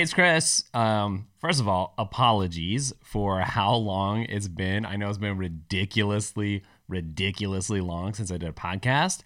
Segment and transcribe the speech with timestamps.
[0.00, 0.64] Hey, it's Chris.
[0.72, 4.86] Um, first of all, apologies for how long it's been.
[4.86, 9.20] I know it's been ridiculously, ridiculously long since I did a podcast.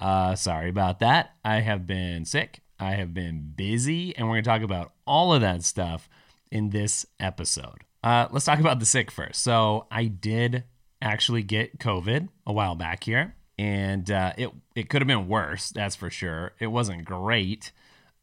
[0.00, 1.36] Uh, sorry about that.
[1.44, 2.62] I have been sick.
[2.80, 6.08] I have been busy, and we're going to talk about all of that stuff
[6.50, 7.84] in this episode.
[8.02, 9.40] Uh, let's talk about the sick first.
[9.40, 10.64] So, I did
[11.00, 15.70] actually get COVID a while back here, and uh, it it could have been worse.
[15.70, 16.54] That's for sure.
[16.58, 17.70] It wasn't great.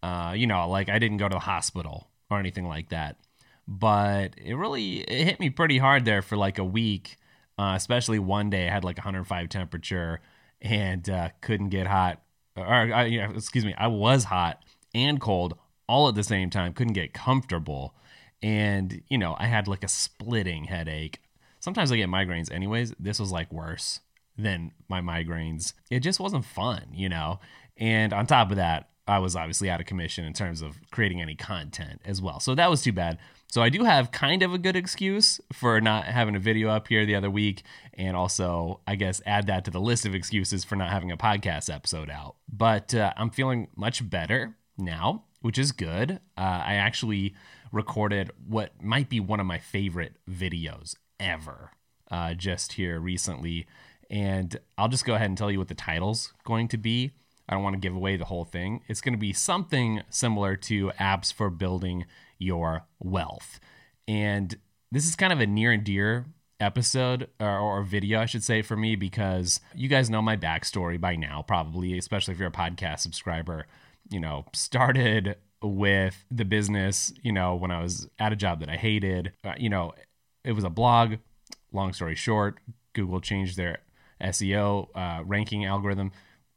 [0.05, 3.17] Uh, you know, like I didn't go to the hospital or anything like that,
[3.67, 7.17] but it really it hit me pretty hard there for like a week.
[7.57, 10.21] Uh, especially one day, I had like 105 temperature
[10.61, 12.21] and uh, couldn't get hot.
[12.55, 14.61] Or, uh, yeah, excuse me, I was hot
[14.93, 15.57] and cold
[15.89, 16.73] all at the same time.
[16.73, 17.95] Couldn't get comfortable,
[18.43, 21.19] and you know, I had like a splitting headache.
[21.59, 22.93] Sometimes I get migraines, anyways.
[22.99, 24.01] This was like worse
[24.37, 25.73] than my migraines.
[25.89, 27.39] It just wasn't fun, you know.
[27.75, 31.21] And on top of that, I was obviously out of commission in terms of creating
[31.21, 32.39] any content as well.
[32.39, 33.19] So that was too bad.
[33.47, 36.87] So I do have kind of a good excuse for not having a video up
[36.87, 37.63] here the other week.
[37.93, 41.17] And also, I guess, add that to the list of excuses for not having a
[41.17, 42.35] podcast episode out.
[42.51, 46.19] But uh, I'm feeling much better now, which is good.
[46.37, 47.35] Uh, I actually
[47.71, 51.71] recorded what might be one of my favorite videos ever
[52.09, 53.67] uh, just here recently.
[54.09, 57.11] And I'll just go ahead and tell you what the title's going to be.
[57.47, 58.81] I don't want to give away the whole thing.
[58.87, 62.05] It's going to be something similar to apps for building
[62.37, 63.59] your wealth.
[64.07, 64.55] And
[64.91, 66.25] this is kind of a near and dear
[66.59, 70.99] episode or, or, video, I should say, for me because you guys know my backstory
[70.99, 73.67] by now, probably, especially if you're a podcast subscriber.
[74.09, 78.69] You know, started with the business, you know, when I was at a job that
[78.69, 79.33] I hated.
[79.43, 79.93] Uh, you know,
[80.43, 81.15] it was a blog.
[81.71, 82.59] Long story short,
[82.93, 83.79] Google changed their
[84.21, 86.11] SEO uh, ranking algorithm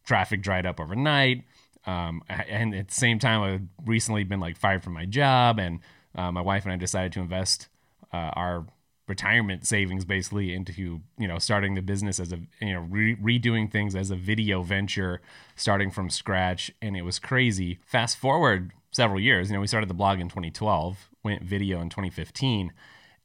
[0.09, 1.45] traffic dried up overnight.
[1.87, 5.81] Um, and at the same time, I've recently been like fired from my job, and
[6.15, 7.69] uh, my wife and I decided to invest
[8.13, 8.67] uh, our
[9.07, 13.71] retirement savings basically into you know starting the business as a you know re- redoing
[13.71, 15.21] things as a video venture,
[15.57, 17.79] starting from scratch, and it was crazy.
[17.87, 21.91] Fast forward several years, you know, we started the blog in 2012, went video in
[21.91, 22.73] 2015,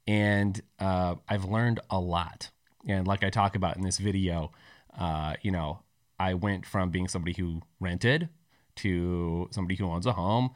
[0.06, 2.50] and uh, I've learned a lot.
[2.86, 4.52] And like I talk about in this video,
[4.98, 5.80] uh, you know,
[6.18, 8.28] I went from being somebody who rented
[8.76, 10.50] to somebody who owns a home,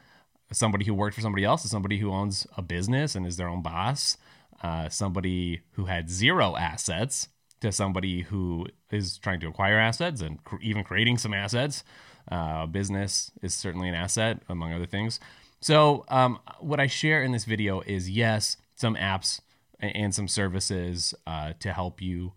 [0.52, 3.48] somebody who worked for somebody else to somebody who owns a business and is their
[3.48, 4.16] own boss,
[4.62, 7.28] uh, somebody who had zero assets
[7.60, 11.84] to somebody who is trying to acquire assets and cr- even creating some assets.
[12.30, 15.18] Uh, business is certainly an asset, among other things.
[15.60, 19.41] So, um, what I share in this video is yes, some apps
[19.80, 22.32] and some services uh, to help you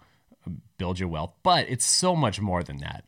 [0.78, 3.06] build your wealth, but it's so much more than that.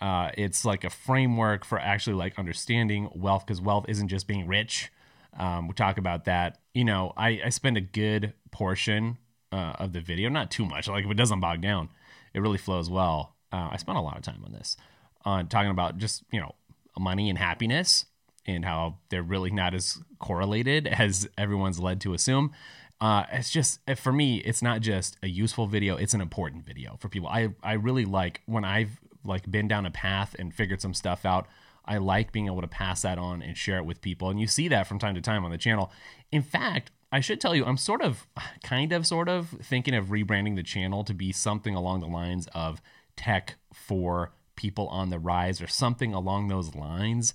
[0.00, 4.46] Uh, it's like a framework for actually like understanding wealth because wealth isn't just being
[4.46, 4.90] rich.
[5.38, 6.58] Um, we talk about that.
[6.74, 9.18] You know, I, I spend a good portion
[9.52, 10.88] uh, of the video, not too much.
[10.88, 11.88] Like if it doesn't bog down,
[12.34, 13.36] it really flows well.
[13.52, 14.76] Uh, I spent a lot of time on this,
[15.24, 16.54] on talking about just you know
[16.98, 18.06] money and happiness
[18.46, 22.52] and how they're really not as correlated as everyone's led to assume.
[23.00, 26.96] Uh, it's just for me, it's not just a useful video; it's an important video
[26.98, 27.28] for people.
[27.28, 31.24] I I really like when I've like been down a path and figured some stuff
[31.24, 31.46] out.
[31.84, 34.28] I like being able to pass that on and share it with people.
[34.30, 35.92] And you see that from time to time on the channel.
[36.32, 38.26] In fact, I should tell you, I'm sort of,
[38.64, 42.48] kind of, sort of thinking of rebranding the channel to be something along the lines
[42.54, 42.82] of
[43.16, 47.34] tech for people on the rise or something along those lines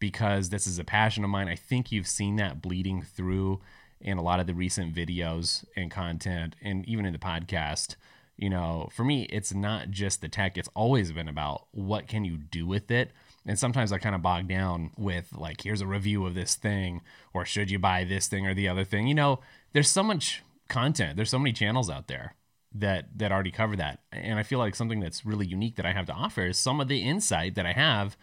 [0.00, 1.48] because this is a passion of mine.
[1.48, 3.60] I think you've seen that bleeding through
[4.00, 7.96] in a lot of the recent videos and content and even in the podcast
[8.36, 10.58] you know, for me, it's not just the tech.
[10.58, 13.12] It's always been about what can you do with it.
[13.46, 17.02] And sometimes I kind of bog down with like, here's a review of this thing,
[17.32, 19.06] or should you buy this thing or the other thing.
[19.06, 19.40] You know,
[19.72, 21.16] there's so much content.
[21.16, 22.34] There's so many channels out there
[22.74, 24.00] that that already cover that.
[24.10, 26.80] And I feel like something that's really unique that I have to offer is some
[26.80, 28.16] of the insight that I have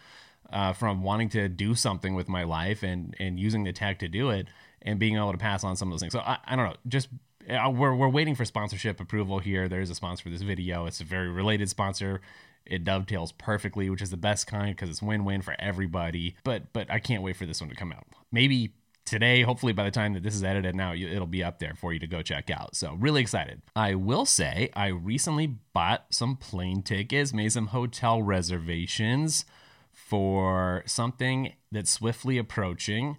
[0.51, 4.09] uh, from wanting to do something with my life and and using the tech to
[4.09, 4.47] do it
[4.81, 6.13] and being able to pass on some of those things.
[6.13, 7.07] So I, I don't know, just
[7.51, 9.67] we're, we're waiting for sponsorship approval here.
[9.67, 10.85] There is a sponsor for this video.
[10.85, 12.21] It's a very related sponsor.
[12.65, 16.35] It dovetails perfectly, which is the best kind because it's win-win for everybody.
[16.43, 18.05] But but I can't wait for this one to come out.
[18.31, 18.73] Maybe
[19.05, 21.91] today, hopefully by the time that this is edited now, it'll be up there for
[21.91, 22.75] you to go check out.
[22.75, 23.61] So really excited.
[23.75, 29.43] I will say I recently bought some plane tickets, made some hotel reservations
[29.91, 33.17] for something that's swiftly approaching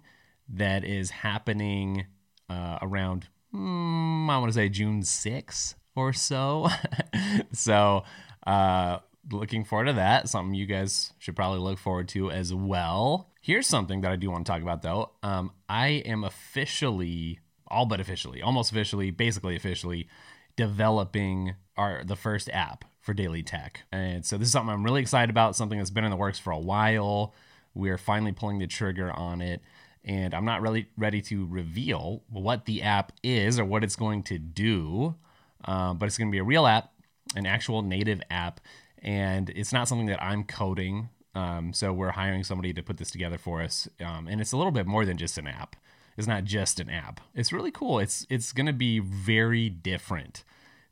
[0.49, 2.05] that is happening
[2.49, 6.69] uh, around mm, I want to say June 6th or so.
[7.53, 8.03] so
[8.45, 8.99] uh,
[9.31, 10.29] looking forward to that.
[10.29, 13.29] Something you guys should probably look forward to as well.
[13.41, 15.11] Here's something that I do want to talk about though.
[15.21, 20.07] Um, I am officially, all but officially, almost officially, basically officially,
[20.55, 23.77] developing our the first app for Daily Tekk.
[23.91, 26.39] And so this is something I'm really excited about, something that's been in the works
[26.39, 27.33] for a while.
[27.73, 29.61] We're finally pulling the trigger on it.
[30.05, 34.23] And I'm not really ready to reveal what the app is or what it's going
[34.23, 35.15] to do,
[35.63, 36.91] uh, but it's going to be a real app,
[37.35, 38.59] an actual native app.
[39.01, 41.09] And it's not something that I'm coding.
[41.35, 43.87] Um, so we're hiring somebody to put this together for us.
[44.05, 45.75] Um, and it's a little bit more than just an app.
[46.17, 47.21] It's not just an app.
[47.33, 47.99] It's really cool.
[47.99, 50.43] It's it's going to be very different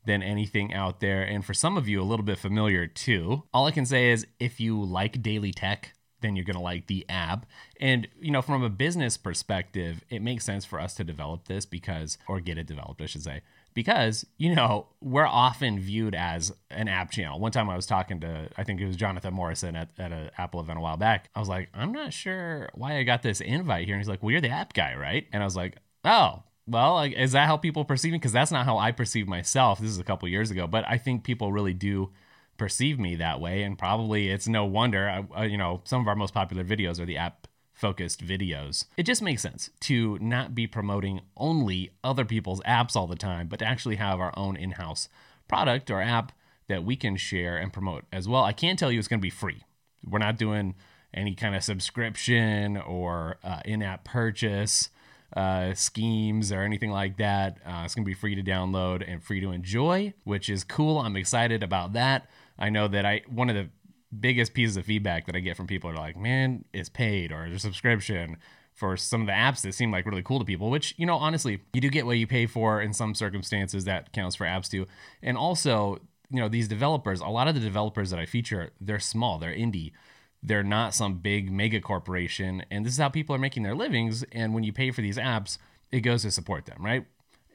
[0.04, 1.22] than anything out there.
[1.22, 3.44] And for some of you, a little bit familiar too.
[3.54, 5.86] All I can say is if you like daily tekk,
[6.22, 7.46] then you're going to like the app.
[7.80, 11.66] And, you know, from a business perspective, it makes sense for us to develop this
[11.66, 13.42] because, or get it developed, I should say,
[13.74, 17.38] because, you know, we're often viewed as an app channel.
[17.38, 20.30] One time I was talking to, I think it was Jonathan Morrison at, at an
[20.38, 21.28] Apple event a while back.
[21.34, 23.94] I was like, I'm not sure why I got this invite here.
[23.94, 25.26] And he's like, well, you're the app guy, right?
[25.32, 28.18] And I was like, oh, well, like, is that how people perceive me?
[28.18, 29.80] Because that's not how I perceive myself.
[29.80, 32.10] This is a couple years ago, but I think people really do
[32.62, 35.26] perceive me that way, and probably it's no wonder.
[35.36, 38.84] Uh, you know, some of our most popular videos are the app focused videos.
[38.96, 43.48] It just makes sense to not be promoting only other people's apps all the time,
[43.48, 45.08] but to actually have our own in house
[45.48, 46.30] product or app
[46.68, 48.44] that we can share and promote as well.
[48.44, 49.64] I can't tell you it's going to be free.
[50.08, 50.76] We're not doing
[51.12, 54.88] any kind of subscription or uh, in app purchase
[55.36, 57.58] uh, schemes or anything like that.
[57.66, 61.00] Uh, it's going to be free to download and free to enjoy, which is cool.
[61.00, 62.28] I'm excited about that.
[62.58, 63.68] I know that I one of the
[64.18, 67.48] biggest pieces of feedback that I get from people are like, "Man, it's paid or
[67.48, 68.36] there's a subscription."
[68.74, 71.16] For some of the apps that seem like really cool to people, which, you know,
[71.16, 74.70] honestly, you do get what you pay for in some circumstances that counts for apps
[74.70, 74.86] too.
[75.22, 75.98] And also,
[76.30, 79.54] you know, these developers, a lot of the developers that I feature, they're small, they're
[79.54, 79.92] indie
[80.42, 84.24] they're not some big mega corporation and this is how people are making their livings
[84.32, 85.58] and when you pay for these apps
[85.90, 87.06] it goes to support them right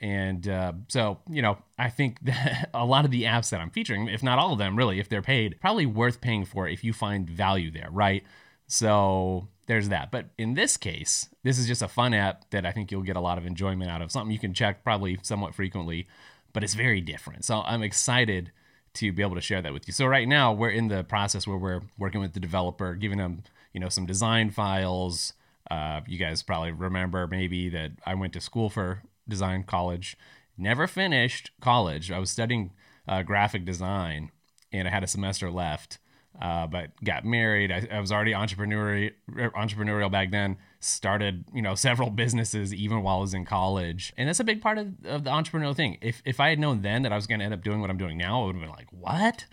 [0.02, 3.70] and uh, so you know i think that a lot of the apps that i'm
[3.70, 6.84] featuring if not all of them really if they're paid probably worth paying for if
[6.84, 8.24] you find value there right
[8.68, 12.72] so there's that but in this case this is just a fun app that i
[12.72, 15.56] think you'll get a lot of enjoyment out of something you can check probably somewhat
[15.56, 16.08] frequently
[16.54, 18.52] but it's very different so i'm excited
[18.98, 19.94] to be able to share that with you.
[19.94, 23.44] So right now we're in the process where we're working with the developer, giving them
[23.74, 25.34] you know some design files.
[25.70, 30.18] Uh, you guys probably remember maybe that I went to school for design college,
[30.58, 32.12] never finished college.
[32.12, 32.72] I was studying
[33.08, 34.32] uh, graphic design,
[34.72, 36.00] and I had a semester left.
[36.40, 37.72] Uh, but got married.
[37.72, 39.12] I, I was already entrepreneurial
[39.56, 44.30] entrepreneurial back then started you know several businesses even while I was in college, and
[44.30, 45.98] that's a big part of, of the entrepreneurial thing.
[46.00, 47.90] If if I had known then that I was going to end up doing what
[47.90, 49.46] I'm doing now, I would have been like, what?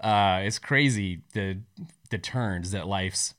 [0.00, 1.58] Uh, it's crazy the
[2.10, 3.34] the turns that life's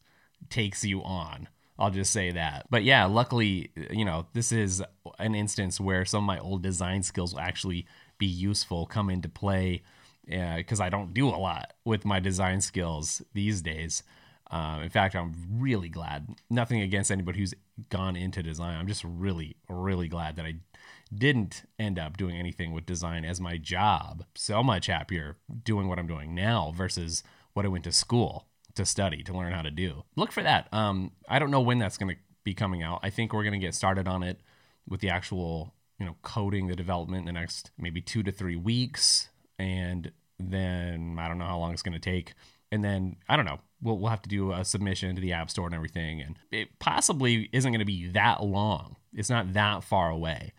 [0.49, 1.49] takes you on.
[1.77, 2.67] I'll just say that.
[2.69, 4.83] But yeah, luckily, you know, this is
[5.19, 7.87] an instance where some of my old design skills will actually
[8.19, 9.81] be useful, come into play,
[10.25, 14.03] because uh, I don't do a lot with my design skills these days.
[14.51, 16.27] Um, in fact, I'm really glad.
[16.49, 17.55] Nothing against anybody who's
[17.89, 18.77] gone into design.
[18.77, 20.57] I'm just really, really glad that I
[21.13, 24.25] didn't end up doing anything with design as my job.
[24.35, 27.23] So much happier doing what I'm doing now versus
[27.53, 30.03] what I went to school to study to learn how to do.
[30.15, 30.67] Look for that.
[30.71, 32.99] Um, I don't know when that's going to be coming out.
[33.03, 34.39] I think we're going to get started on it
[34.87, 38.55] with the actual, you know, coding the development in the next maybe two to three
[38.55, 42.33] weeks, and then I don't know how long it's going to take
[42.73, 43.59] and then I don't know.
[43.83, 46.79] We'll we'll have to do a submission to the App Store and everything, and it
[46.79, 48.95] possibly isn't going to be that long.
[49.13, 50.53] It's not that far away.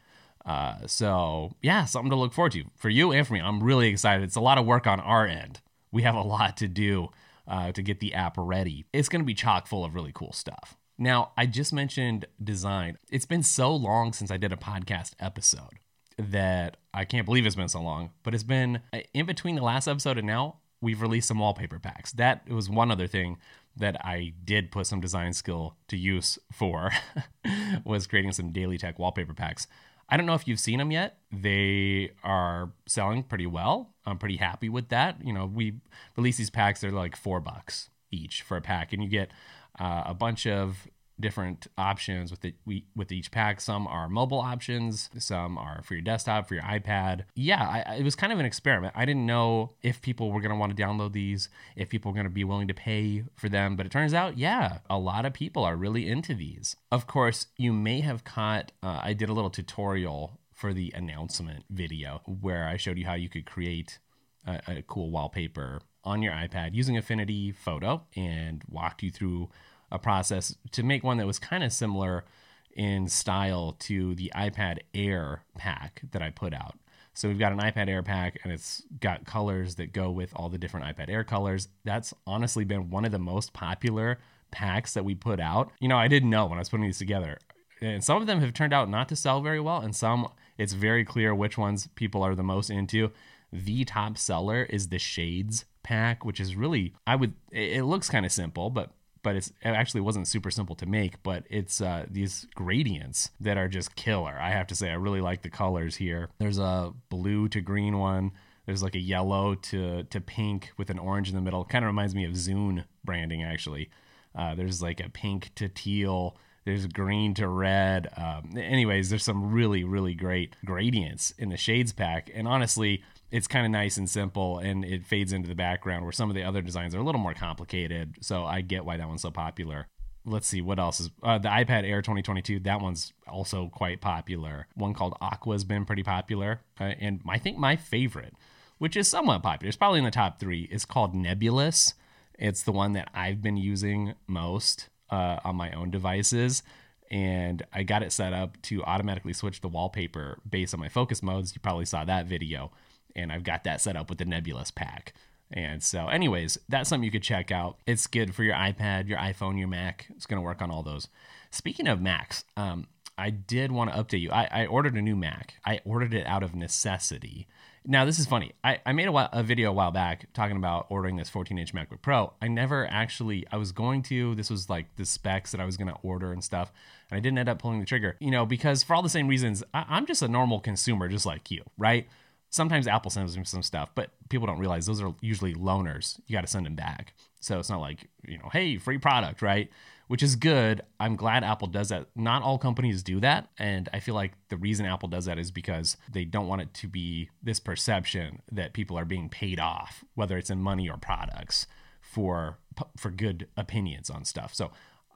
[0.46, 3.40] Uh, so yeah, something to look forward to for you and for me.
[3.40, 4.22] I'm really excited.
[4.22, 5.60] It's a lot of work on our end.
[5.90, 7.10] We have a lot to do
[7.46, 8.86] uh, to get the app ready.
[8.92, 10.76] It's going to be chock full of really cool stuff.
[10.96, 12.98] Now, I just mentioned design.
[13.10, 15.80] It's been so long since I did a podcast episode
[16.16, 19.62] that I can't believe it's been so long, but it's been uh, in between the
[19.62, 22.12] last episode and now, we've released some wallpaper packs.
[22.12, 23.38] That was one other thing
[23.76, 26.92] that I did put some design skill to use for
[27.84, 29.66] was creating some daily tekk wallpaper packs.
[30.08, 31.18] I don't know if you've seen them yet.
[31.32, 33.94] They are selling pretty well.
[34.06, 35.24] I'm pretty happy with that.
[35.24, 35.80] You know, we
[36.16, 36.80] release these packs.
[36.80, 39.30] They're like four bucks each for a pack, and you get
[39.78, 40.86] uh, a bunch of
[41.20, 43.60] different options with the we with each pack.
[43.60, 47.24] Some are mobile options, some are for your desktop, for your iPad.
[47.34, 48.94] Yeah, I, it was kind of an experiment.
[48.96, 52.16] I didn't know if people were going to want to download these, if people were
[52.16, 55.24] going to be willing to pay for them, but it turns out, yeah, a lot
[55.24, 56.76] of people are really into these.
[56.90, 58.72] Of course, you may have caught.
[58.82, 63.14] Uh, I did a little tutorial for the announcement video where I showed you how
[63.14, 63.98] you could create
[64.46, 69.48] a, a cool wallpaper on your iPad using Affinity Photo and walked you through
[69.94, 72.24] a process to make one that was kind of similar
[72.72, 76.76] in style to the iPad Air pack that I put out.
[77.14, 80.48] So we've got an iPad Air pack and it's got colors that go with all
[80.48, 81.68] the different iPad Air colors.
[81.84, 84.18] That's honestly been one of the most popular
[84.50, 85.70] packs that we put out.
[85.80, 87.38] You know, I didn't know when I was putting these together.
[87.80, 90.72] And some of them have turned out not to sell very well, and some it's
[90.72, 93.10] very clear which ones people are the most into.
[93.52, 98.26] The top seller is the Shades pack, which is really I would it looks kind
[98.26, 98.92] of simple, but
[99.24, 101.20] but it's it actually wasn't super simple to make.
[101.24, 104.38] But it's uh, these gradients that are just killer.
[104.40, 106.28] I have to say, I really like the colors here.
[106.38, 108.30] There's a blue to green one.
[108.66, 111.64] There's like a yellow to to pink with an orange in the middle.
[111.64, 113.90] Kind of reminds me of Zune branding actually.
[114.36, 116.36] Uh, there's like a pink to teal.
[116.64, 118.08] There's green to red.
[118.16, 122.30] Um, anyways, there's some really really great gradients in the shades pack.
[122.32, 123.02] And honestly,
[123.34, 126.36] it's kind of nice and simple and it fades into the background where some of
[126.36, 128.14] the other designs are a little more complicated.
[128.20, 129.88] So I get why that one's so popular.
[130.24, 132.60] Let's see what else is uh, the iPad Air 2022.
[132.60, 134.68] That one's also quite popular.
[134.76, 138.34] One called Aqua's been pretty popular, uh, and I think my favorite,
[138.78, 141.94] which is somewhat popular, it's probably in the top three, is called Nebulous.
[142.38, 146.62] It's the one that I've been using most uh, on my own devices
[147.10, 151.22] and I got it set up to automatically switch the wallpaper based on my focus
[151.22, 151.52] modes.
[151.54, 152.72] You probably saw that video
[153.14, 155.14] and I've got that set up with the Nebulous pack.
[155.52, 157.78] And so, anyways, that's something you could check out.
[157.86, 160.06] It's good for your iPad, your iPhone, your Mac.
[160.16, 161.08] It's going to work on all those.
[161.50, 164.30] Speaking of Macs, um, I did want to update you.
[164.30, 165.54] I, I, ordered a new Mac.
[165.64, 167.46] I ordered it out of necessity.
[167.86, 168.52] Now, this is funny.
[168.64, 171.58] I, I made a, while, a video a while back talking about ordering this 14
[171.58, 172.32] inch MacBook Pro.
[172.40, 175.76] I never actually, I was going to, this was like the specs that I was
[175.76, 176.72] going to order and stuff.
[177.10, 179.28] And I didn't end up pulling the trigger, you know, because for all the same
[179.28, 182.08] reasons, I, I'm just a normal consumer, just like you, right?
[182.54, 186.20] Sometimes Apple sends me some stuff, but people don't realize those are usually loaners.
[186.28, 187.12] You got to send them back.
[187.40, 189.68] So it's not like, you know, hey, free product, right?
[190.06, 190.82] Which is good.
[191.00, 192.06] I'm glad Apple does that.
[192.14, 193.48] Not all companies do that.
[193.58, 196.72] And I feel like the reason Apple does that is because they don't want it
[196.74, 200.96] to be this perception that people are being paid off, whether it's in money or
[200.96, 201.66] products,
[202.00, 202.58] for
[202.96, 204.54] for good opinions on stuff.
[204.54, 204.70] So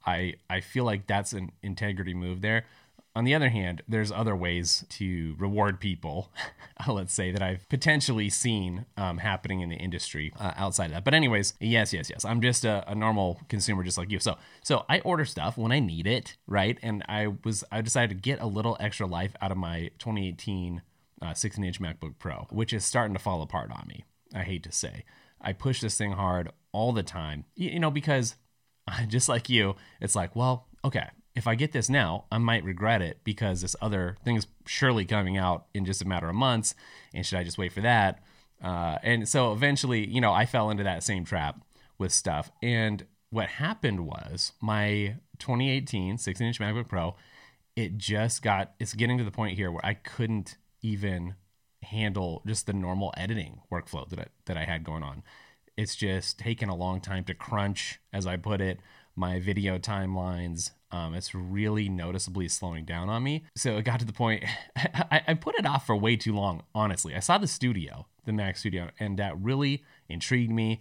[0.04, 2.64] I I feel like that's an integrity move there.
[3.18, 6.30] On the other hand, there's other ways to reward people,
[6.87, 11.04] let's say, that I've potentially seen um, happening in the industry uh, outside of that.
[11.04, 12.25] But anyways, yes, yes, yes.
[12.25, 14.20] I'm just a, a, normal consumer, just like you.
[14.20, 16.78] So, so I order stuff when I need it, right?
[16.80, 20.82] And I was I decided to get a little extra life out of my 2018
[21.20, 24.04] uh, 16 inch MacBook Pro, which is starting to fall apart on me.
[24.32, 25.04] I hate to say,
[25.40, 28.37] I push this thing hard all the time, you, you know, because
[29.08, 31.08] just like you, it's like, well, okay,
[31.38, 35.04] if I get this now, I might regret it because this other thing is surely
[35.04, 36.75] coming out in just a matter of months.
[37.14, 38.21] And should I just wait for that?
[38.62, 41.61] Uh, and so eventually, you know, I fell into that same trap
[41.97, 42.50] with stuff.
[42.61, 47.14] And what happened was my 2018 16 inch MacBook Pro,
[47.76, 51.37] it just got, it's getting to the point here where I couldn't even
[51.85, 55.23] handle just the normal editing workflow that I, that I had going on.
[55.76, 58.80] It's just taken a long time to crunch, as I put it,
[59.14, 63.45] my video timelines um, it's really noticeably slowing down on me.
[63.54, 64.45] So it got to the point,
[64.76, 67.14] I, I, put it off for way too long, honestly.
[67.14, 70.80] I saw the studio, the Mac studio, and that really intrigued me.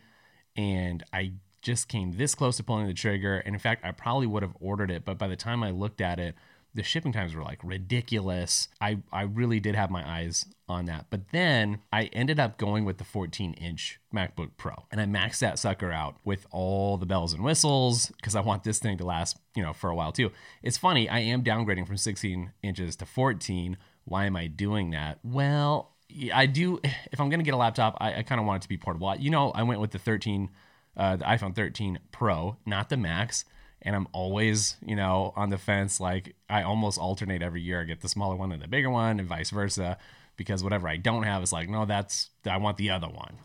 [0.56, 3.40] And I just came this close to pulling the trigger.
[3.40, 6.00] And in fact, I probably would have ordered it, but by the time I looked
[6.00, 6.36] at it,
[6.78, 8.70] the shipping times were like ridiculous.
[8.80, 11.08] I, I really did have my eyes on that.
[11.10, 15.40] But then I ended up going with the 14 inch MacBook Pro and I maxed
[15.40, 19.06] that sucker out with all the bells and whistles because I want this thing to
[19.06, 20.32] last, you know, for a while too.
[20.62, 23.76] It's funny, I am downgrading from 16 inches to 14.
[24.06, 25.18] Why am I doing that?
[25.24, 25.96] Well,
[26.32, 26.80] I do,
[27.12, 28.78] if I'm going to get a laptop, I, I kind of want it to be
[28.78, 29.16] portable.
[29.16, 30.50] You know, I went with the 13,
[30.96, 33.46] uh, the iPhone 13 Pro, not the Max
[33.82, 36.00] and I'm always, you know, on the fence.
[36.00, 37.82] Like I almost alternate every year.
[37.82, 39.98] I get the smaller one and the bigger one, and vice versa,
[40.36, 43.38] because whatever I don't have is like, no, that's I want the other one.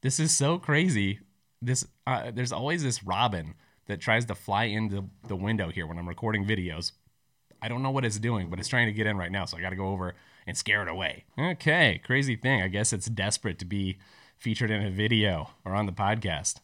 [0.00, 1.20] This is so crazy.
[1.62, 3.54] This uh, there's always this robin
[3.86, 6.92] that tries to fly into the window here when I'm recording videos.
[7.60, 9.56] I don't know what it's doing, but it's trying to get in right now, so
[9.56, 10.14] I got to go over
[10.46, 11.24] and scare it away.
[11.38, 12.60] Okay, crazy thing.
[12.60, 13.96] I guess it's desperate to be
[14.36, 16.60] featured in a video or on the podcast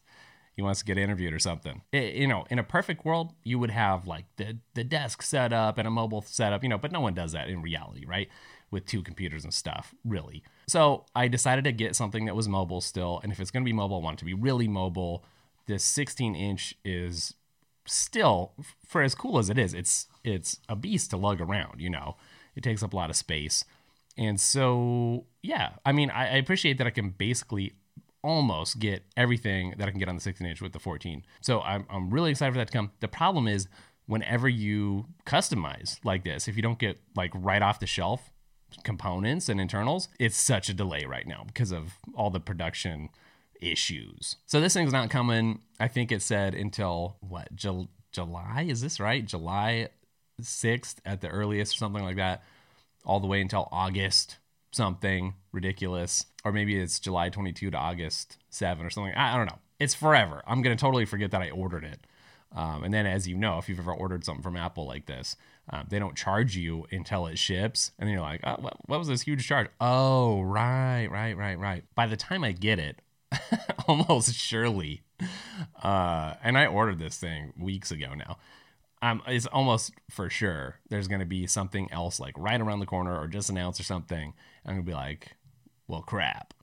[0.61, 1.81] he wants to get interviewed or something.
[1.91, 5.51] It, you know, in a perfect world, you would have like the the desk set
[5.51, 8.29] up and a mobile setup, you know, but no one does that in reality, right?
[8.69, 10.43] With two computers and stuff, really.
[10.67, 13.65] So I decided to get something that was mobile still, and if it's going to
[13.65, 15.25] be mobile, I want it to be really mobile.
[15.65, 17.33] This 16 inch is
[17.85, 18.53] still,
[18.85, 21.81] for as cool as it is, it's it's a beast to lug around.
[21.81, 22.17] You know,
[22.55, 23.65] it takes up a lot of space,
[24.15, 27.73] and so yeah, I mean, I, I appreciate that I can basically
[28.23, 31.23] almost get everything that I can get on the 16 inch with the 14.
[31.41, 32.91] So I'm, I'm really excited for that to come.
[32.99, 33.67] The problem is
[34.05, 38.31] whenever you customize like this, if you don't get like right off the shelf
[38.83, 43.09] components and internals, it's such a delay right now because of all the production
[43.61, 44.37] issues.
[44.45, 45.59] So this thing's not coming.
[45.79, 48.65] I think it said until what Jul- July?
[48.67, 49.25] Is this right?
[49.25, 49.89] July
[50.41, 52.43] 6th at the earliest or something like that.
[53.05, 54.37] All the way until August
[54.71, 59.13] something ridiculous, or maybe it's July 22 to August 7 or something.
[59.13, 59.59] I, I don't know.
[59.79, 60.43] It's forever.
[60.45, 61.99] I'm gonna totally forget that I ordered it.
[62.53, 65.37] Um, and then, as you know, if you've ever ordered something from Apple like this,
[65.69, 67.91] um, they don't charge you until it ships.
[67.97, 69.69] And then you're like, oh, what, what was this huge charge?
[69.79, 71.83] Oh, right, right, right, right.
[71.95, 72.99] By the time I get it,
[73.87, 75.03] almost surely,
[75.81, 78.37] uh, and I ordered this thing weeks ago now.
[79.01, 82.85] Um, it's almost for sure there's going to be something else like right around the
[82.85, 84.33] corner or just announced or something.
[84.65, 85.35] I'm to be like,
[85.87, 86.53] well, crap.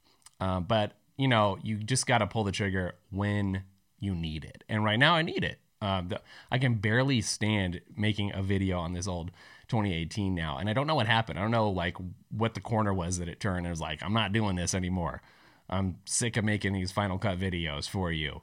[0.41, 3.65] Uh, but, you know, you just got to pull the trigger when
[3.99, 4.65] you need it.
[4.69, 5.59] And right now I need it.
[5.81, 9.31] Uh, the, I can barely stand making a video on this old
[9.69, 10.59] 2018 now.
[10.59, 11.39] And I don't know what happened.
[11.39, 11.97] I don't know like
[12.31, 13.67] what the corner was that it turned.
[13.67, 15.23] It was like, I'm not doing this anymore.
[15.69, 18.41] I'm sick of making these Final Cut videos for you.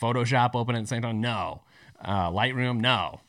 [0.00, 1.20] Photoshop open at the same time?
[1.20, 1.62] No.
[2.00, 2.80] Uh, Lightroom?
[2.80, 3.20] No.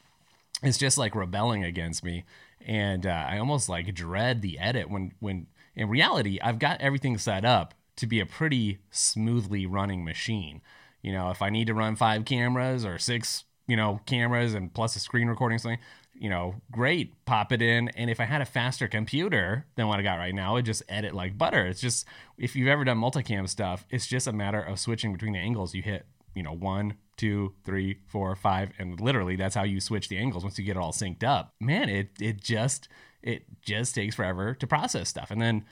[0.62, 2.24] It's just like rebelling against me.
[2.66, 7.18] And uh, I almost like dread the edit when, when in reality, I've got everything
[7.18, 10.62] set up to be a pretty smoothly running machine.
[11.02, 14.74] You know, if I need to run five cameras or six, you know, cameras and
[14.74, 15.80] plus a screen recording something,
[16.14, 17.90] you know, great, pop it in.
[17.90, 20.84] And if I had a faster computer than what I got right now, it just
[20.88, 21.66] edit like butter.
[21.66, 22.06] It's just
[22.38, 25.74] if you've ever done multicam stuff, it's just a matter of switching between the angles.
[25.74, 30.08] You hit, you know, one, two, three, four, five, and literally that's how you switch
[30.08, 31.54] the angles once you get it all synced up.
[31.60, 32.88] Man, it it just
[33.24, 35.32] it just takes forever to process stuff.
[35.32, 35.66] And then,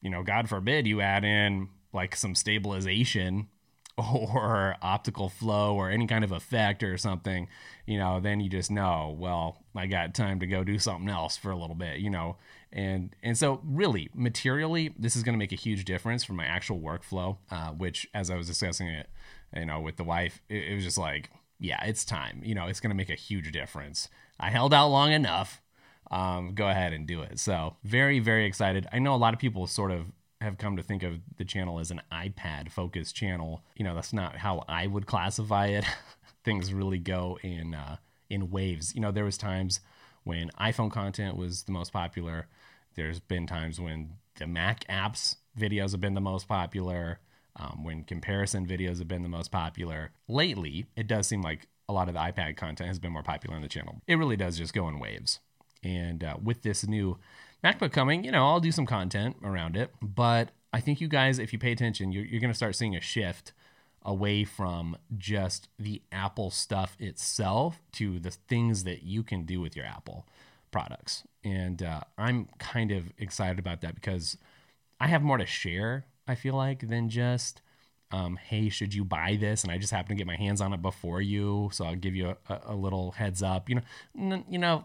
[0.00, 3.48] you know, God forbid you add in like some stabilization
[3.98, 7.46] or optical flow or any kind of effect or something,
[7.86, 11.36] you know, then you just know, well, I got time to go do something else
[11.36, 12.36] for a little bit, you know.
[12.72, 16.44] And and so really, materially, this is going to make a huge difference for my
[16.44, 19.08] actual workflow, uh, which as I was discussing it,
[19.54, 22.40] you know, with the wife, it, it was just like, yeah, it's time.
[22.42, 24.08] You know, it's going to make a huge difference.
[24.40, 25.62] I held out long enough.
[26.10, 27.38] Um, go ahead and do it.
[27.38, 28.86] So very, very excited.
[28.92, 30.06] I know a lot of people sort of
[30.40, 33.64] have come to think of the channel as an iPad focused channel.
[33.76, 35.84] You know, that's not how I would classify it.
[36.44, 37.96] Things really go in uh,
[38.28, 38.94] in waves.
[38.94, 39.80] You know, there was times
[40.24, 42.46] when iPhone content was the most popular.
[42.94, 47.18] There's been times when the Mac apps videos have been the most popular.
[47.56, 50.10] Um, when comparison videos have been the most popular.
[50.26, 53.54] Lately, it does seem like a lot of the iPad content has been more popular
[53.54, 54.00] on the channel.
[54.08, 55.38] It really does just go in waves.
[55.84, 57.18] And uh, with this new
[57.62, 59.92] MacBook coming, you know, I'll do some content around it.
[60.02, 62.96] But I think you guys, if you pay attention, you're, you're going to start seeing
[62.96, 63.52] a shift
[64.02, 69.76] away from just the Apple stuff itself to the things that you can do with
[69.76, 70.26] your Apple
[70.70, 71.22] products.
[71.42, 74.36] And uh, I'm kind of excited about that because
[75.00, 77.62] I have more to share, I feel like, than just,
[78.10, 79.62] um, hey, should you buy this?
[79.62, 81.70] And I just happen to get my hands on it before you.
[81.72, 83.68] So I'll give you a, a little heads up.
[83.68, 83.82] You know,
[84.18, 84.84] n- you know,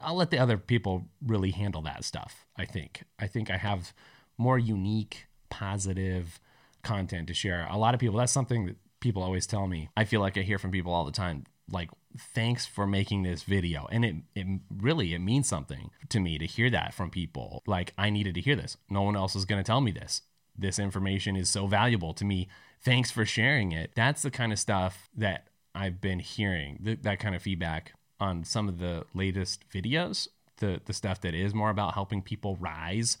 [0.00, 2.44] I'll let the other people really handle that stuff.
[2.56, 3.04] I think.
[3.18, 3.92] I think I have
[4.38, 6.40] more unique, positive
[6.82, 7.66] content to share.
[7.70, 9.88] A lot of people, that's something that people always tell me.
[9.96, 11.90] I feel like I hear from people all the time, like,
[12.34, 13.88] thanks for making this video.
[13.90, 17.62] And it, it really, it means something to me to hear that from people.
[17.66, 18.76] Like, I needed to hear this.
[18.88, 20.22] No one else is going to tell me this.
[20.56, 22.48] This information is so valuable to me.
[22.82, 23.92] Thanks for sharing it.
[23.94, 28.44] That's the kind of stuff that I've been hearing, th- that kind of feedback on
[28.44, 33.18] some of the latest videos, the the stuff that is more about helping people rise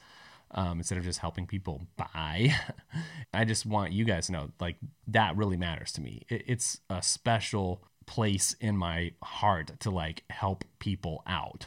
[0.52, 2.54] um, instead of just helping people buy.
[3.34, 4.76] I just want you guys to know, like
[5.08, 6.22] that really matters to me.
[6.28, 11.66] It, it's a special place in my heart to like help people out.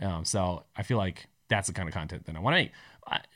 [0.00, 2.72] Um, so I feel like that's the kind of content that I want to make.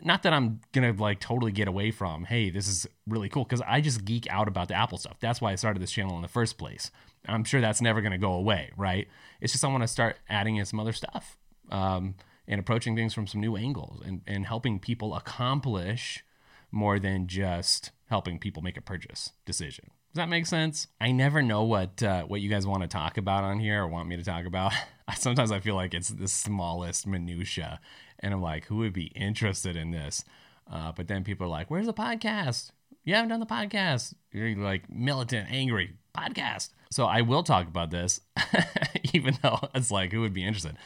[0.02, 2.24] Not that I'm gonna like totally get away from.
[2.24, 5.16] Hey, this is really cool because I just geek out about the Apple stuff.
[5.18, 6.90] That's why I started this channel in the first place.
[7.26, 9.08] I'm sure that's never going to go away, right?
[9.40, 11.38] It's just I want to start adding in some other stuff
[11.70, 12.14] um,
[12.48, 16.24] and approaching things from some new angles and, and helping people accomplish
[16.70, 19.90] more than just helping people make a purchase decision.
[20.12, 20.88] Does that make sense?
[21.00, 23.88] I never know what uh, what you guys want to talk about on here or
[23.88, 24.72] want me to talk about.
[25.16, 27.80] Sometimes I feel like it's the smallest minutia,
[28.18, 30.22] and I'm like, who would be interested in this?
[30.70, 32.72] Uh, but then people are like, "Where's the podcast?
[33.04, 36.70] You haven't done the podcast." You're like militant, angry podcast.
[36.92, 38.20] So I will talk about this,
[39.14, 40.76] even though it's like, who would be interested?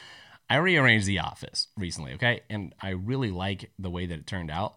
[0.49, 2.41] I rearranged the office recently, okay?
[2.49, 4.75] And I really like the way that it turned out.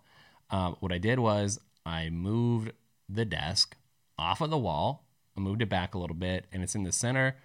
[0.51, 2.73] Um, what I did was I moved
[3.09, 3.77] the desk
[4.19, 5.07] off of the wall.
[5.37, 7.37] I moved it back a little bit, and it's in the center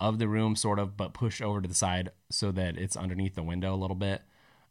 [0.00, 3.34] of the room, sort of, but pushed over to the side so that it's underneath
[3.34, 4.22] the window a little bit.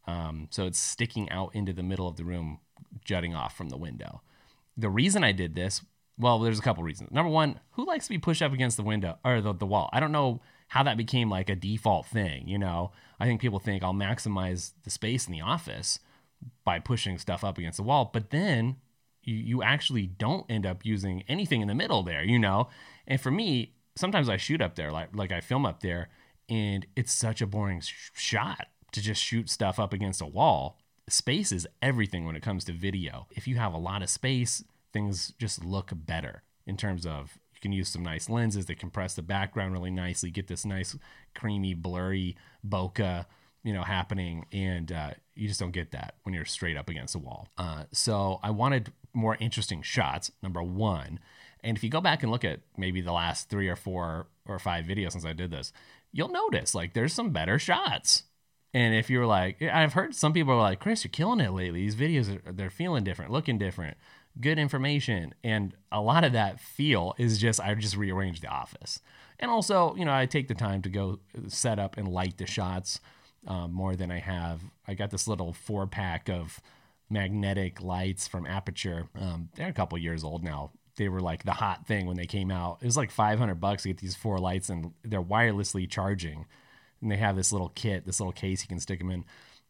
[0.08, 2.60] Um, so it's sticking out into the middle of the room,
[3.06, 4.22] jutting off from the window.
[4.76, 5.82] The reason I did this,
[6.18, 7.12] well, there's a couple reasons.
[7.12, 9.90] Number one, who likes to be pushed up against the window or the, the wall?
[9.92, 12.48] I don't know how that became like a default thing.
[12.48, 16.00] You know, I think people think I'll maximize the space in the office
[16.64, 18.78] by pushing stuff up against the wall, but then
[19.22, 22.70] you, you actually don't end up using anything in the middle there, you know?
[23.08, 26.10] And for me, sometimes I shoot up there, like, like I film up there,
[26.50, 30.78] and it's such a boring sh- shot to just shoot stuff up against a wall.
[31.10, 33.28] Space is everything when it comes to video.
[33.32, 37.60] If you have a lot of space, things just look better in terms of you
[37.60, 40.96] can use some nice lenses that compress the background really nicely, get this nice
[41.36, 43.26] creamy, blurry bokeh,
[43.64, 47.16] you know, happening, and uh, you just don't get that when you're straight up against
[47.16, 47.48] a wall.
[47.58, 50.32] Uh, so I wanted more interesting shots.
[50.42, 51.20] Number one,
[51.64, 54.60] and if you go back and look at maybe the last three or four or
[54.60, 55.72] five videos since I did this,
[56.12, 58.24] you'll notice like there's some better shots.
[58.74, 61.82] And if you're like, I've heard some people are like, Chris, you're killing it lately.
[61.82, 63.98] These videos are they're feeling different, looking different,
[64.40, 69.00] good information, and a lot of that feel is just I just rearrange the office,
[69.40, 72.48] and also you know I take the time to go set up and light the
[72.48, 73.00] shots
[73.48, 74.62] um, more than I have.
[74.88, 76.62] I got this little four pack of
[77.10, 79.08] magnetic lights from Aputure.
[79.20, 80.72] Um, they're a couple years old now.
[80.96, 82.80] They were like the hot thing when they came out.
[82.82, 86.46] It was like 500 bucks to get these four lights, and they're wirelessly charging.
[87.02, 89.26] And they have this little kit, this little case you can stick them in,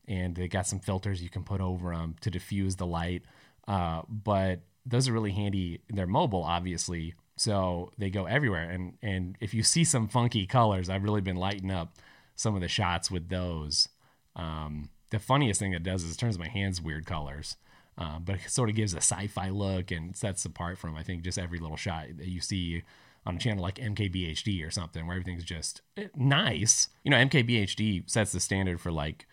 [0.08, 3.23] and they got some filters you can put over them to diffuse the light.
[3.67, 5.82] Uh, but those are really handy.
[5.89, 8.69] They're mobile, obviously, so they go everywhere.
[8.69, 11.97] And and if you see some funky colors, I've really been lighting up
[12.36, 13.89] some of the shots with those.
[14.36, 17.58] Um, the funniest thing it does is it turns my hands weird colors.
[17.95, 21.21] Uh, but it sort of gives a sci-fi look and sets apart from I think
[21.21, 22.82] just every little shot that you see
[23.26, 26.88] on a channel like MKBHD or something where everything's just eh, nice.
[27.04, 29.28] You know, MKBHD sets the standard for like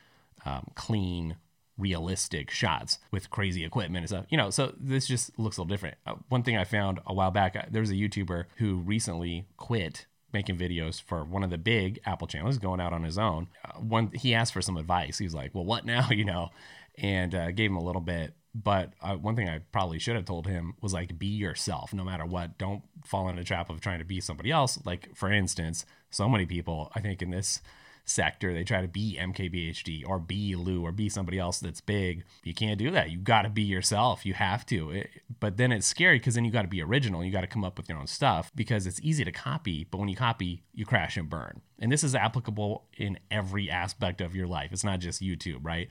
[0.44, 1.36] um, clean,
[1.80, 4.26] realistic shots with crazy equipment and stuff.
[4.28, 5.96] You know, so this just looks a little different.
[6.06, 9.46] Uh, one thing I found a while back, uh, there was a YouTuber who recently
[9.56, 13.48] quit making videos for one of the big Apple channels, going out on his own.
[13.64, 15.18] Uh, one, he asked for some advice.
[15.18, 16.50] He was like, "Well, what now?" You know,
[16.98, 18.34] and uh, gave him a little bit.
[18.54, 22.04] But uh, one thing I probably should have told him was like, be yourself, no
[22.04, 22.58] matter what.
[22.58, 24.78] Don't fall in the trap of trying to be somebody else.
[24.84, 27.60] Like, for instance, so many people, I think, in this
[28.04, 32.24] sector, they try to be MKBHD or be Lou or be somebody else that's big.
[32.42, 33.10] You can't do that.
[33.10, 34.26] You got to be yourself.
[34.26, 34.90] You have to.
[34.90, 37.24] It, but then it's scary because then you got to be original.
[37.24, 39.86] You got to come up with your own stuff because it's easy to copy.
[39.90, 41.60] But when you copy, you crash and burn.
[41.78, 44.70] And this is applicable in every aspect of your life.
[44.72, 45.88] It's not just YouTube, right?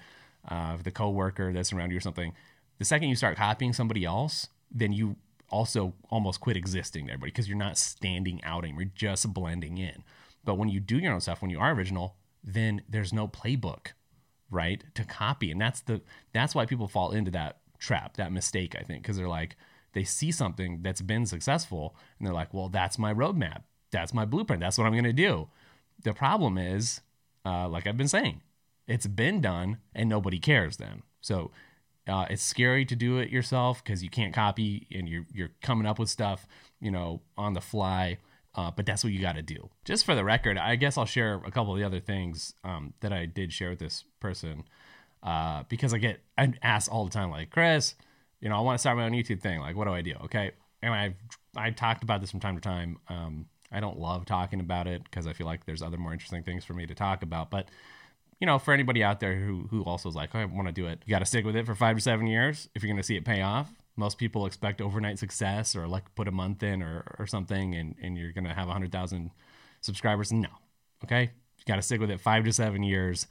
[0.47, 2.33] Uh, the coworker that's around you or something.
[2.77, 5.17] The second you start copying somebody else, then you
[5.49, 8.83] also almost quit existing everybody because you're not standing out anymore.
[8.83, 10.03] You're just blending in.
[10.43, 13.93] But when you do your own stuff, when you are original, then there's no playbook,
[14.49, 15.51] right, to copy.
[15.51, 16.01] And that's the
[16.33, 19.55] that's why people fall into that trap, that mistake, I think, because they're like
[19.93, 23.63] they see something that's been successful and they're like, well, that's my roadmap.
[23.91, 24.59] That's my blueprint.
[24.59, 25.49] That's what I'm going to do.
[26.03, 27.01] The problem is,
[27.45, 28.41] uh, like I've been saying,
[28.87, 31.03] it's been done and nobody cares then.
[31.21, 31.51] So
[32.07, 35.87] uh, it's scary to do it yourself because you can't copy and you're, you're coming
[35.87, 36.47] up with stuff,
[36.79, 38.17] you know, on the fly.
[38.59, 39.69] Uh, but that's what you got to do.
[39.85, 42.93] Just for the record, I guess I'll share a couple of the other things um,
[42.99, 44.65] that I did share with this person
[45.23, 47.95] uh, because I get I asked all the time, like Chris,
[48.41, 49.61] you know, I want to start my own YouTube thing.
[49.61, 50.13] Like, what do I do?
[50.25, 51.15] Okay, and I
[51.55, 52.97] I talked about this from time to time.
[53.07, 56.43] Um, I don't love talking about it because I feel like there's other more interesting
[56.43, 57.49] things for me to talk about.
[57.49, 57.69] But
[58.41, 60.73] you know, for anybody out there who who also is like, oh, I want to
[60.73, 62.91] do it, you got to stick with it for five to seven years if you're
[62.91, 66.31] going to see it pay off most people expect overnight success or like put a
[66.31, 69.29] month in or, or something and, and you're going to have 100,000
[69.81, 70.31] subscribers.
[70.31, 70.47] No.
[71.03, 71.31] Okay.
[71.57, 73.27] You got to stick with it five to seven years.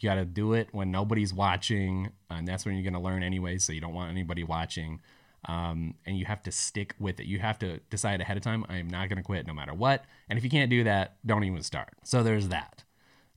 [0.00, 2.10] You got to do it when nobody's watching.
[2.30, 3.58] And that's when you're going to learn anyway.
[3.58, 5.00] So you don't want anybody watching.
[5.46, 7.26] Um, and you have to stick with it.
[7.26, 9.72] You have to decide ahead of time, I am not going to quit no matter
[9.72, 10.04] what.
[10.28, 11.90] And if you can't do that, don't even start.
[12.02, 12.82] So there's that.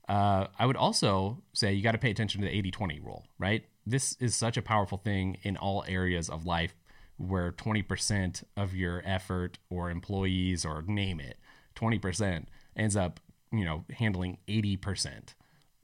[0.08, 3.24] Uh, I would also say you got to pay attention to the 80 20 rule,
[3.38, 3.64] right?
[3.84, 6.74] This is such a powerful thing in all areas of life
[7.16, 11.36] where 20% of your effort or employees or name it,
[11.76, 13.20] 20% ends up,
[13.52, 15.34] you know, handling 80%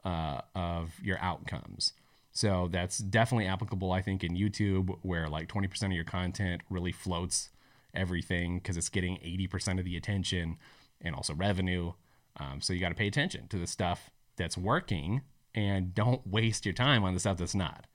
[0.05, 1.93] uh, of your outcomes.
[2.33, 6.93] So that's definitely applicable, I think, in YouTube, where like 20% of your content really
[6.93, 7.51] floats
[7.95, 10.57] everything because it's getting 80% of the attention
[11.01, 11.93] and also revenue.
[12.39, 15.23] Um, so you got to pay attention to the stuff that's working
[15.59, 17.87] and don't waste your time on the stuff that's not.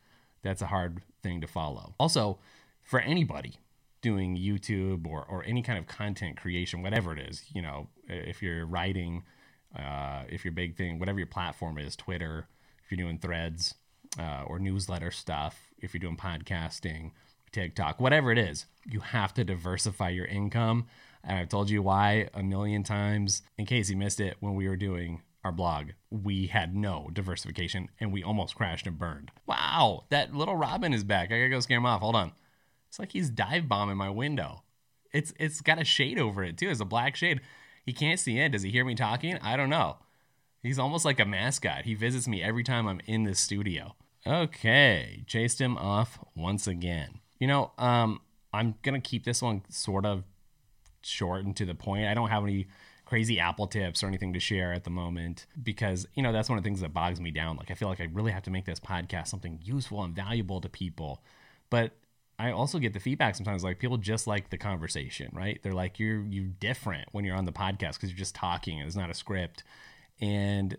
[0.42, 1.96] That's a hard thing to follow.
[1.98, 2.40] Also,
[2.82, 3.54] for anybody,
[4.02, 8.44] doing YouTube or, or any kind of content creation, whatever it is, you know, if
[8.44, 9.24] you're writing,
[9.80, 12.50] uh, if your big thing, whatever your platform is, Twitter,
[12.84, 13.76] if you're doing threads
[14.20, 17.12] uh, or newsletter stuff, if you're doing podcasting,
[17.54, 20.88] TikTok, whatever it is, you have to diversify your income.
[21.24, 23.42] And I've told you why a million times.
[23.58, 27.90] In case you missed it, when we were doing our blog, we had no diversification
[28.00, 29.32] and we almost crashed and burned.
[29.46, 31.32] Wow, that little Robin is back.
[31.32, 32.02] I gotta go scare him off.
[32.02, 32.32] Hold on.
[32.88, 34.64] It's like he's dive bombing my window.
[35.12, 36.70] It's it's got a shade over it too.
[36.70, 37.42] It's a black shade.
[37.86, 38.52] He can't see in.
[38.52, 39.38] Does he hear me talking?
[39.40, 39.98] I don't know.
[40.62, 41.84] He's almost like a mascot.
[41.84, 43.96] He visits me every time I'm in the studio.
[44.26, 47.20] Okay, chased him off once again.
[47.40, 48.22] You know, um,
[48.54, 50.24] I'm gonna keep this one sort of
[51.02, 52.08] short and to the point.
[52.08, 52.68] I don't have any
[53.06, 56.58] crazy Apple tips or anything to share at the moment because you know that's one
[56.58, 57.58] of the things that bogs me down.
[57.58, 60.62] Like I feel like I really have to make this podcast something useful and valuable
[60.62, 61.22] to people,
[61.70, 61.92] but
[62.40, 65.60] I also get the feedback sometimes like people just like the conversation, right?
[65.62, 68.88] They're like you're you're different when you're on the podcast because you're just talking and
[68.88, 69.64] it's not a script.
[70.20, 70.78] And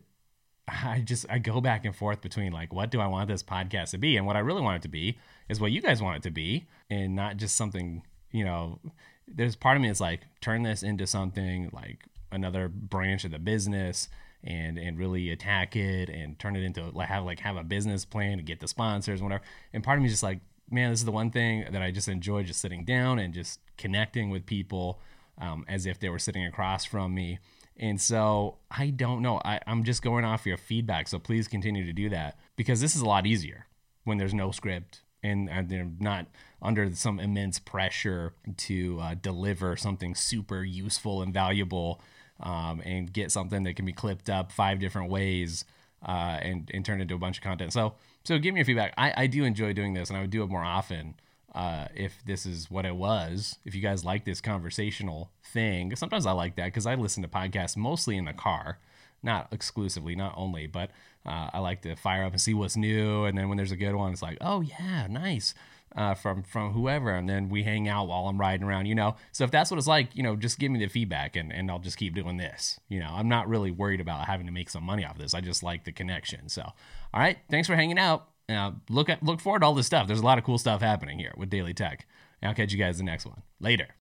[0.68, 3.90] I just I go back and forth between like what do I want this podcast
[3.90, 6.16] to be and what I really want it to be is what you guys want
[6.16, 8.80] it to be and not just something, you know,
[9.28, 12.00] there's part of me is like turn this into something like
[12.34, 14.08] another branch of the business
[14.42, 18.04] and and really attack it and turn it into like have like have a business
[18.04, 19.42] plan to get the sponsors whatever.
[19.72, 21.90] And part of me is just like man this is the one thing that i
[21.90, 25.00] just enjoy just sitting down and just connecting with people
[25.38, 27.38] um, as if they were sitting across from me.
[27.76, 29.40] And so i don't know.
[29.44, 32.94] I, i'm just going off your feedback so please continue to do that because this
[32.94, 33.66] is a lot easier
[34.04, 36.26] when there's no script and, and they're not
[36.60, 42.00] under some immense pressure to uh, deliver something super useful and valuable
[42.40, 45.64] um, and get something that can be clipped up five different ways
[46.06, 47.72] uh, and, and turn into a bunch of content.
[47.72, 47.94] So,
[48.24, 48.94] so give me your feedback.
[48.96, 51.14] I, I do enjoy doing this and I would do it more often
[51.54, 53.58] uh, if this is what it was.
[53.64, 57.28] If you guys like this conversational thing, sometimes I like that because I listen to
[57.28, 58.78] podcasts mostly in the car,
[59.22, 60.90] not exclusively, not only, but
[61.24, 63.24] uh, I like to fire up and see what's new.
[63.24, 65.54] And then when there's a good one, it's like, oh, yeah, nice
[65.94, 68.86] uh, from from whoever, and then we hang out while I'm riding around.
[68.86, 71.36] You know, so if that's what it's like, you know, just give me the feedback,
[71.36, 72.78] and and I'll just keep doing this.
[72.88, 75.34] You know, I'm not really worried about having to make some money off of this.
[75.34, 76.48] I just like the connection.
[76.48, 78.28] So, all right, thanks for hanging out.
[78.48, 80.06] Uh, look at look forward to all this stuff.
[80.06, 82.00] There's a lot of cool stuff happening here with Daily Tekk.
[82.42, 83.42] And I'll catch you guys the next one.
[83.60, 83.88] Later.